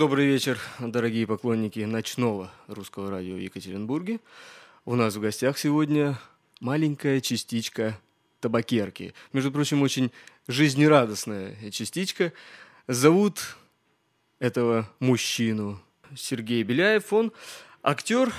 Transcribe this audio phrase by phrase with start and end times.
[0.00, 4.20] Добрый вечер, дорогие поклонники ночного русского радио в Екатеринбурге.
[4.86, 6.18] У нас в гостях сегодня
[6.58, 8.00] маленькая частичка
[8.40, 9.12] табакерки.
[9.34, 10.10] Между прочим, очень
[10.48, 12.32] жизнерадостная частичка.
[12.88, 13.58] Зовут
[14.38, 15.78] этого мужчину
[16.16, 17.12] Сергей Беляев.
[17.12, 17.30] Он
[17.82, 18.32] актер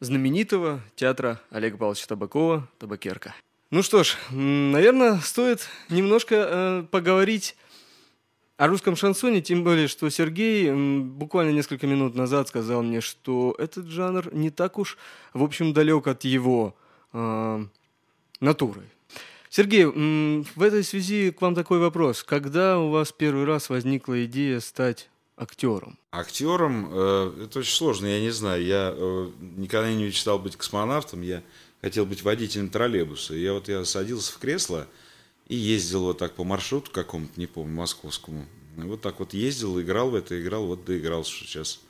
[0.00, 3.34] знаменитого театра Олега Павловича Табакова «Табакерка».
[3.70, 7.56] Ну что ж, наверное, стоит немножко э, поговорить
[8.56, 13.86] о русском шансоне, тем более, что Сергей буквально несколько минут назад сказал мне, что этот
[13.86, 14.96] жанр не так уж,
[15.34, 16.74] в общем, далек от его
[17.12, 17.66] э,
[18.40, 18.82] натуры.
[19.50, 22.22] Сергей, в этой связи к вам такой вопрос.
[22.22, 25.98] Когда у вас первый раз возникла идея стать актером?
[26.10, 28.64] Актером э, это очень сложно, я не знаю.
[28.64, 31.42] Я э, никогда не мечтал быть космонавтом, я
[31.80, 33.34] хотел быть водителем троллейбуса.
[33.34, 34.86] Я вот я садился в кресло,
[35.48, 38.46] и ездил вот так по маршруту какому-то, не помню, московскому.
[38.76, 41.80] Вот так вот ездил, играл в это, играл, вот доигрался, что сейчас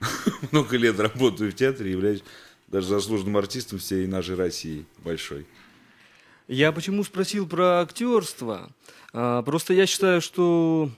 [0.52, 2.22] много лет работаю в театре, являюсь
[2.66, 5.46] даже заслуженным артистом всей нашей России большой.
[6.48, 8.70] Я почему спросил про актерство?
[9.12, 10.90] А, просто я считаю, что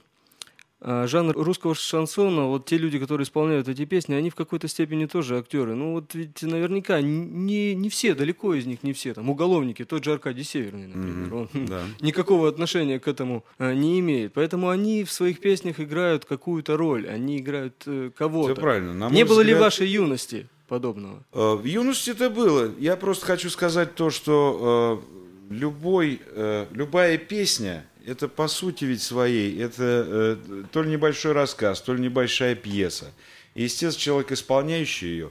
[0.82, 5.38] жанр русского шансона, вот те люди, которые исполняют эти песни, они в какой-то степени тоже
[5.38, 5.74] актеры.
[5.74, 9.14] Ну вот ведь наверняка не, не все, далеко из них не все.
[9.14, 11.48] Там уголовники, тот же Аркадий Северный, например, mm-hmm.
[11.54, 11.82] он да.
[12.00, 14.32] никакого отношения к этому а, не имеет.
[14.32, 18.54] Поэтому они в своих песнях играют какую-то роль, они играют э, кого-то.
[18.54, 18.94] Все правильно.
[18.94, 19.56] На не было взгляд...
[19.58, 21.24] ли вашей юности подобного?
[21.32, 22.70] Э, в юности это было.
[22.78, 25.02] Я просто хочу сказать то, что
[25.50, 31.80] любой, э, любая песня это по сути ведь своей, это э, то ли небольшой рассказ,
[31.80, 33.12] то ли небольшая пьеса.
[33.54, 35.30] И, естественно, человек, исполняющий ее,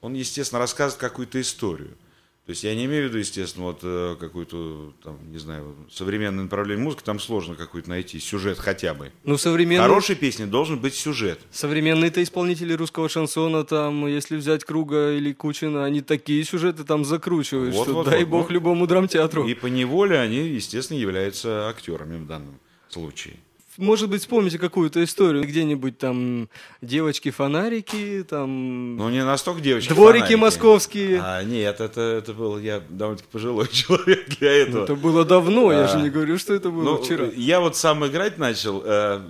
[0.00, 1.96] он, естественно, рассказывает какую-то историю.
[2.44, 6.42] То есть я не имею в виду, естественно, вот э, какую-то, там, не знаю, современное
[6.42, 9.12] направление музыки, там сложно какой-то найти сюжет хотя бы.
[9.22, 9.82] Ну, современный...
[9.84, 11.38] Хорошей песни должен быть сюжет.
[11.52, 17.76] Современные-то исполнители русского шансона, там, если взять Круга или Кучина, они такие сюжеты там закручивают,
[17.76, 18.50] вот, что вот, дай вот, бог вот.
[18.50, 19.46] любому драмтеатру.
[19.46, 22.58] И по неволе они, естественно, являются актерами в данном
[22.88, 23.36] случае
[23.78, 26.48] может быть, вспомните какую-то историю, где-нибудь там
[26.80, 28.96] девочки-фонарики, там...
[28.96, 31.20] Ну, не настолько девочки Дворики московские.
[31.22, 34.78] А, нет, это, это был, я довольно-таки пожилой человек для этого.
[34.78, 37.26] Ну, это было давно, а, я же не говорю, что это было ну, вчера.
[37.34, 39.20] Я вот сам играть начал, э,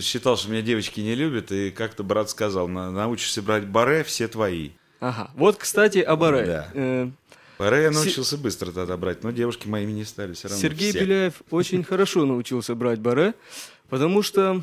[0.00, 4.70] считал, что меня девочки не любят, и как-то брат сказал, научишься брать баре, все твои.
[5.00, 6.44] Ага, вот, кстати, о баре.
[6.74, 7.10] Да.
[7.60, 8.40] Пора я научился С...
[8.40, 10.62] быстро тогда брать, но девушки моими не стали все равно.
[10.62, 11.00] Сергей все.
[11.00, 13.34] Беляев очень хорошо научился брать баре,
[13.90, 14.62] потому что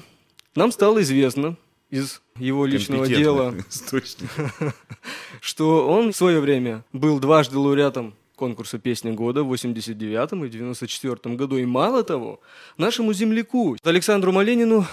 [0.56, 1.58] нам стало известно
[1.92, 3.54] из его личного дела,
[5.42, 10.50] что он в свое время был дважды лауреатом конкурса «Песня года» в 89 и в
[10.50, 11.58] 94 году.
[11.58, 12.40] И мало того,
[12.78, 14.88] нашему земляку Александру Маленину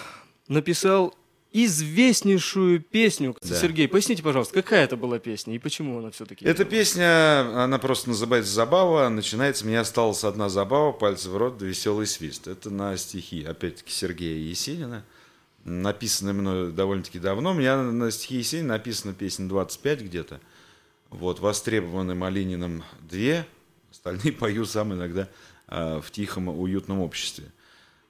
[0.47, 1.15] написал
[1.55, 3.37] известнейшую песню.
[3.41, 3.55] Да.
[3.55, 6.45] Сергей, поясните, пожалуйста, какая это была песня и почему она все-таки?
[6.45, 9.09] Эта песня, она просто называется «Забава».
[9.09, 12.49] Начинается «Мне осталась одна забава, пальцы в рот, да веселый свист».
[12.49, 15.05] Это на стихи, опять-таки, Сергея Есенина.
[15.65, 17.53] Написано мною довольно-таки давно.
[17.53, 20.41] У меня на стихи Есенина написана песня 25 где-то.
[21.11, 23.47] Вот, востребованы Малининым две,
[23.93, 25.29] остальные пою сам иногда
[25.69, 27.45] э, в тихом, уютном обществе.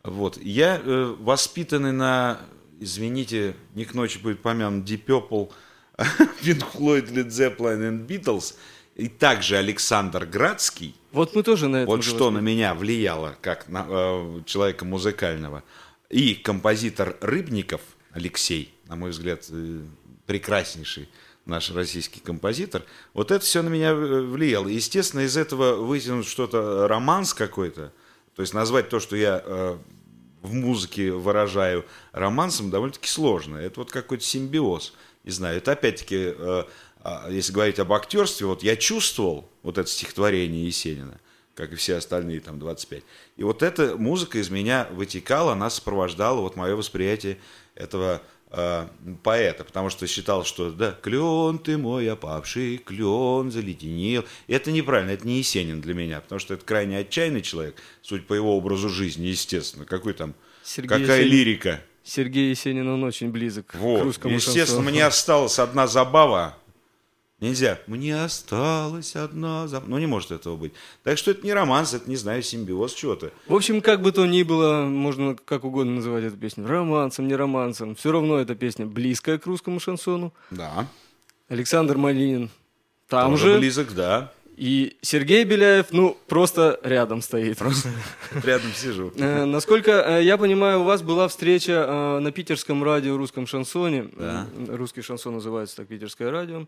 [0.02, 0.38] Вот.
[0.38, 2.40] Я э, воспитанный на
[2.80, 5.52] извините, не к ночи будет помянут Deep Purple,
[6.42, 8.54] Pink Floyd, Led Zeppelin и Beatles,
[8.94, 10.94] и также Александр Градский.
[11.12, 11.86] Вот мы тоже на это.
[11.86, 15.62] Вот что на меня влияло, как на э, человека музыкального.
[16.10, 17.80] И композитор Рыбников
[18.12, 19.80] Алексей, на мой взгляд, э,
[20.26, 21.08] прекраснейший
[21.46, 22.82] наш российский композитор.
[23.12, 24.68] Вот это все на меня э, влияло.
[24.68, 27.92] Естественно, из этого вытянуть что-то романс какой-то,
[28.34, 29.78] то есть назвать то, что я э,
[30.44, 33.56] в музыке выражаю романсом, довольно-таки сложно.
[33.56, 34.92] Это вот какой-то симбиоз.
[35.24, 36.64] Не знаю, это опять-таки, э,
[37.00, 41.18] а, если говорить об актерстве, вот я чувствовал вот это стихотворение Есенина,
[41.54, 43.02] как и все остальные, там, 25.
[43.38, 47.38] И вот эта музыка из меня вытекала, она сопровождала вот мое восприятие
[47.74, 48.20] этого
[48.56, 48.86] э,
[49.22, 54.24] поэта, потому что считал, что да, клен ты мой опавший, клен заледенел.
[54.46, 58.26] И это неправильно, это не Есенин для меня, потому что это крайне отчаянный человек, суть
[58.26, 59.84] по его образу жизни, естественно.
[59.84, 61.80] Какой там, Сергей какая Есенин, лирика.
[62.02, 64.00] Сергей Есенин, он очень близок вот.
[64.00, 64.90] к русскому Естественно, шансону.
[64.90, 66.56] мне осталась одна забава,
[67.40, 67.78] Нельзя.
[67.86, 69.90] Мне осталась одна забава.
[69.90, 70.72] Ну, не может этого быть.
[71.02, 73.32] Так что это не романс, это, не знаю, симбиоз чего-то.
[73.48, 76.66] В общем, как бы то ни было, можно как угодно называть эту песню.
[76.66, 77.96] Романсом, не романсом.
[77.96, 80.32] Все равно эта песня близкая к русскому шансону.
[80.50, 80.86] Да.
[81.48, 82.50] Александр Малинин
[83.08, 83.58] там Тоже же.
[83.58, 84.32] близок, да.
[84.56, 87.58] И Сергей Беляев, ну, просто рядом стоит.
[87.58, 87.88] Просто
[88.44, 89.12] рядом сижу.
[89.16, 94.08] Э, Насколько э, я понимаю, у вас была встреча э, на питерском радио «Русском шансоне».
[94.16, 94.46] Да.
[94.68, 96.66] Русский шансон называется так, питерское радио.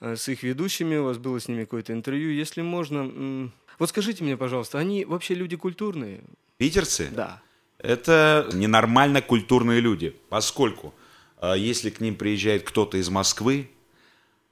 [0.00, 2.30] Э, С их ведущими, у вас было с ними какое-то интервью.
[2.30, 6.22] Если можно, вот скажите мне, пожалуйста, они вообще люди культурные?
[6.56, 7.08] Питерцы?
[7.10, 7.42] Да.
[7.78, 10.94] Это ненормально культурные люди, поскольку
[11.36, 13.70] а, если к ним приезжает кто-то из Москвы,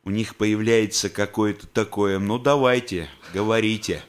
[0.05, 4.05] у них появляется какое-то такое, ну давайте, говорите.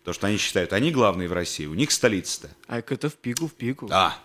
[0.00, 2.50] Потому что они считают, они главные в России, у них столица-то.
[2.66, 3.86] А это в пику, в пику.
[3.86, 4.18] Да.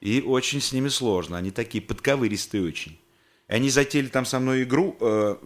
[0.00, 1.36] И очень с ними сложно.
[1.38, 2.98] Они такие подковыристые очень.
[3.48, 4.96] И они затеяли там со мной игру.
[5.00, 5.36] э,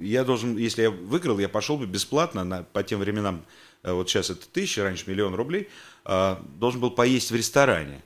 [0.00, 3.44] Я должен, если я выиграл, я пошел бы бесплатно на, по тем временам.
[3.82, 5.68] э, Вот сейчас это тысяча, раньше миллион рублей.
[6.04, 8.02] э, Должен был поесть в ресторане.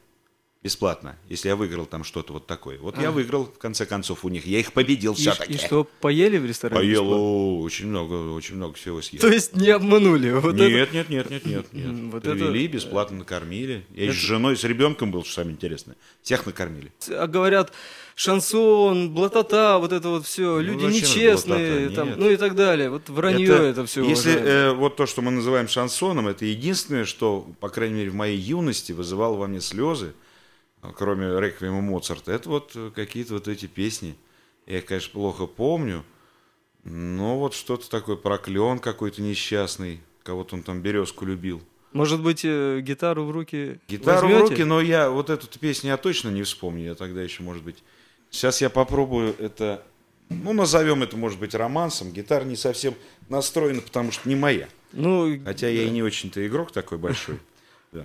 [0.64, 2.78] Бесплатно, если я выиграл там что-то вот такое.
[2.78, 4.46] Вот я выиграл, в конце концов, у них.
[4.46, 5.52] Я их победил все-таки.
[5.52, 6.80] и что, поели в ресторане?
[6.80, 9.20] Поел, о, очень много, очень много всего съел.
[9.20, 10.30] То есть не обманули?
[10.30, 11.84] Вот это- Нет, нет, нет, нет, нет, нет.
[11.86, 13.84] М, вот Привели, это- бесплатно накормили.
[13.94, 15.96] Я и с женой, с ребенком был, что самое интересное.
[16.22, 16.90] Всех накормили.
[17.10, 17.70] А говорят,
[18.14, 22.16] шансон, блатота, вот это вот все, люди зачем это нечестные, там, Нет.
[22.16, 22.88] ну и так далее.
[22.88, 24.02] Вот вранье это, все.
[24.02, 28.14] Если э, вот то, что мы называем шансоном, это единственное, что, по крайней мере, в
[28.14, 30.23] моей юности вызывало во мне слезы, а,
[30.92, 34.16] кроме реквиема Моцарта, это вот э, какие-то вот эти песни.
[34.66, 36.04] Я конечно, плохо помню,
[36.84, 41.62] но вот что-то такое, проклен какой-то несчастный, кого-то он там березку любил.
[41.92, 44.46] Может быть, э, гитару в руки Гитару возьмете?
[44.46, 46.84] в руки, но я вот эту песню я точно не вспомню.
[46.84, 47.82] Я тогда еще, может быть...
[48.30, 49.84] Сейчас я попробую это...
[50.28, 52.10] Ну, назовем это, может быть, романсом.
[52.10, 52.94] Гитара не совсем
[53.28, 54.68] настроена, потому что не моя.
[54.92, 57.38] Ну, Хотя я и не очень-то игрок такой большой.
[57.92, 58.04] Да.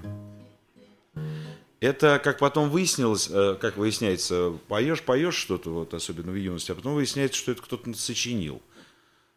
[1.80, 6.76] Это, как потом выяснилось, э, как выясняется, поешь, поешь что-то, вот, особенно в юности, а
[6.76, 8.62] потом выясняется, что это кто-то сочинил.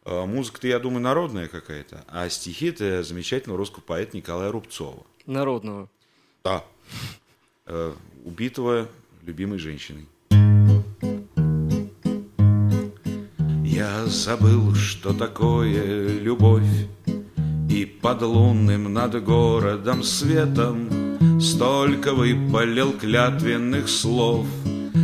[0.03, 5.03] Э, Музыка-то, я думаю, народная какая-то, а стихи это замечательного русского поэта Николая Рубцова.
[5.25, 5.89] народного.
[6.43, 6.65] Да.
[7.65, 7.93] Э,
[8.25, 8.89] убитого
[9.21, 10.05] любимой женщиной.
[13.65, 16.63] Я забыл, что такое любовь,
[17.69, 20.89] И под лунным над городом светом
[21.43, 24.45] Столько выпалил клятвенных слов,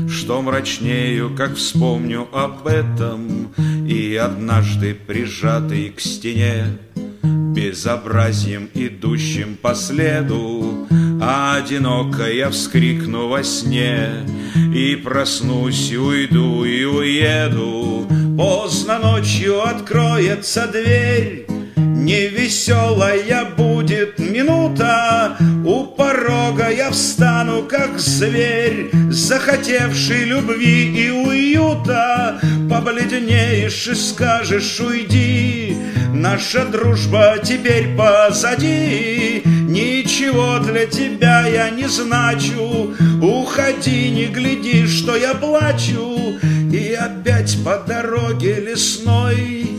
[0.10, 3.54] Что мрачнею, как вспомню об этом,
[3.86, 6.78] И однажды прижатый к стене
[7.22, 10.88] Безобразием, идущим по следу
[11.22, 14.10] А одиноко я вскрикну во сне
[14.74, 18.08] И проснусь, и уйду, и уеду.
[18.38, 21.46] Поздно ночью откроется дверь
[21.76, 26.09] Невеселая будет минута У порога
[26.90, 32.40] я встану, как зверь Захотевший любви и уюта.
[32.70, 35.76] Побледнеешь и скажешь уйди
[36.14, 39.42] Наша дружба теперь позади.
[39.46, 42.94] Ничего для тебя я не значу.
[43.22, 46.40] Уходи, не гляди, что я плачу
[46.72, 49.70] И опять по дороге лесной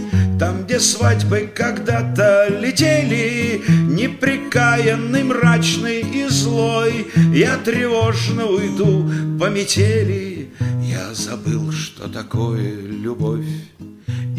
[0.41, 3.63] там, где свадьбы когда-то летели,
[4.01, 9.05] Непрекаянный, мрачный и злой, Я тревожно уйду
[9.39, 10.49] по метели.
[10.83, 13.45] Я забыл, что такое любовь,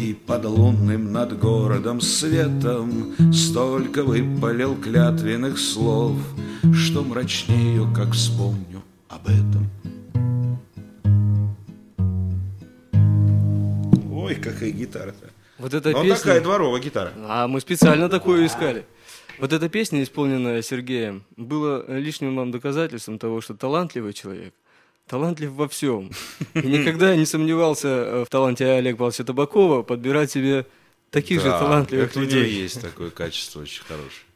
[0.00, 6.18] И под лунным над городом светом Столько выпалил клятвенных слов,
[6.74, 9.70] Что мрачнею, как вспомню об этом.
[14.12, 15.30] Ой, какая гитара-то.
[15.58, 16.16] Вот эта Ну, песня...
[16.16, 17.12] такая дворовая гитара.
[17.28, 18.84] А мы специально такую искали.
[19.42, 24.54] Вот эта песня, исполненная Сергеем, была лишним вам доказательством того, что талантливый человек,
[25.08, 26.12] талантлив во всем.
[26.54, 30.64] И никогда не сомневался э, в таланте Олега Павловича Табакова подбирать себе
[31.10, 32.52] таких же Да, талантливых это у людей.
[32.52, 34.26] есть такое качество очень хорошее.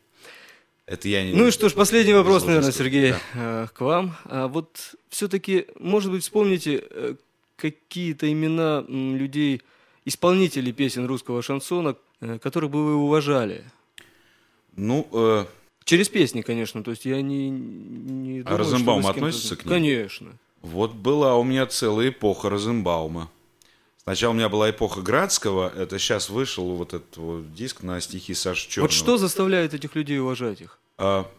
[0.86, 1.34] Это я не...
[1.34, 2.72] Ну и что ж, последний вопрос, наверное.
[2.72, 3.20] Сергей, Да.
[3.34, 4.16] э, к вам.
[4.24, 7.14] А вот все-таки, может быть, вспомните э,
[7.54, 9.62] какие-то имена людей,
[10.04, 11.94] исполнителей песен русского шансона,
[12.42, 13.62] которых бы вы уважали?
[14.76, 15.44] Ну, э,
[15.84, 19.72] Через песни, конечно, то есть я не, не думаю, Розенбаум что относится к ним?
[19.72, 20.32] Конечно.
[20.62, 23.30] вот была у меня целая эпоха Розенбаума.
[24.02, 28.34] Сначала у меня была эпоха Градского, это сейчас вышел вот этот вот диск на стихи
[28.34, 28.88] Саши Черного.
[28.88, 30.78] Вот что заставляет этих людей уважать их?
[30.98, 31.30] А,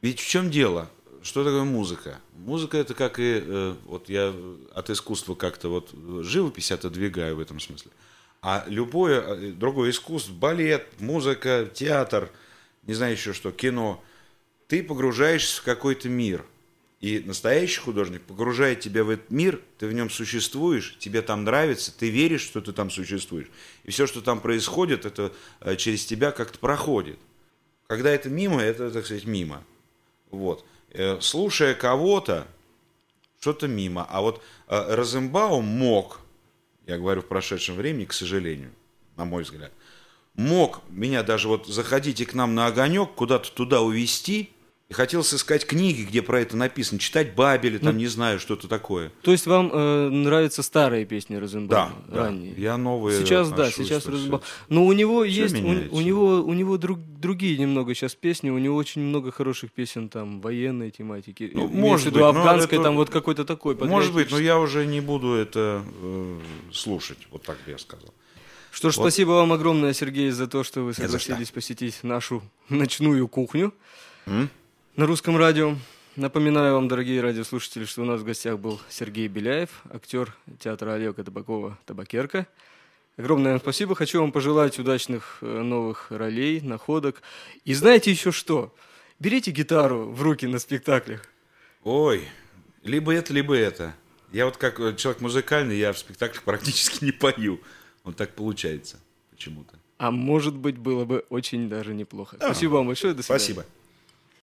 [0.00, 0.88] ведь в чем дело?
[1.22, 2.18] Что такое музыка?
[2.34, 4.34] Музыка это как и э, вот я
[4.74, 7.90] от искусства как-то вот живопись отодвигаю в этом смысле.
[8.42, 12.30] А любое э, другое искусство, балет, музыка, театр,
[12.86, 14.02] не знаю еще что, кино,
[14.66, 16.44] ты погружаешься в какой-то мир.
[17.00, 21.92] И настоящий художник погружает тебя в этот мир, ты в нем существуешь, тебе там нравится,
[21.96, 23.48] ты веришь, что ты там существуешь.
[23.82, 27.18] И все, что там происходит, это э, через тебя как-то проходит.
[27.88, 29.62] Когда это мимо, это, так сказать, мимо.
[30.30, 30.64] Вот.
[30.92, 32.48] Э, слушая кого-то,
[33.38, 34.06] что-то мимо.
[34.08, 36.20] А вот э, Розенбаум мог,
[36.86, 38.70] я говорю в прошедшем времени, к сожалению,
[39.16, 39.72] на мой взгляд,
[40.34, 44.50] мог меня даже вот заходите к нам на огонек, куда-то туда увести–
[44.90, 48.68] и хотел сыскать книги, где про это написано, читать Бабеля, там, ну, не знаю, что-то
[48.68, 49.10] такое.
[49.22, 52.04] То есть вам э, нравятся старые песни Розенбаума?
[52.08, 52.52] Да, ранние?
[52.54, 52.60] да.
[52.60, 54.42] Я новые Сейчас, да, сейчас Розенбаум.
[54.68, 58.50] Но у него все есть, у, у него, у него друг, другие немного сейчас песни,
[58.50, 61.50] у него очень много хороших песен там военной тематики.
[61.54, 63.76] Ну, может быть, афганской, там вот какой-то такой.
[63.76, 66.40] Может быть, но я уже не буду это э,
[66.72, 68.12] слушать, вот так бы я сказал.
[68.74, 69.04] Что ж, вот.
[69.04, 73.72] спасибо вам огромное, Сергей, за то, что вы согласились посетить нашу ночную кухню.
[74.26, 74.50] М?
[74.96, 75.76] на русском радио.
[76.16, 81.22] Напоминаю вам, дорогие радиослушатели, что у нас в гостях был Сергей Беляев, актер театра Олега
[81.22, 82.48] Табакова «Табакерка».
[83.16, 83.94] Огромное вам спасибо.
[83.94, 87.22] Хочу вам пожелать удачных э, новых ролей, находок.
[87.64, 88.74] И знаете еще что?
[89.20, 91.28] Берите гитару в руки на спектаклях.
[91.84, 92.26] Ой,
[92.82, 93.94] либо это, либо это.
[94.32, 97.60] Я вот как э, человек музыкальный, я в спектаклях практически не пою.
[98.04, 99.74] Вот так получается почему-то.
[99.98, 102.36] А может быть, было бы очень даже неплохо.
[102.40, 103.14] А, Спасибо вам большое.
[103.14, 103.38] До свидания.
[103.40, 103.64] Спасибо.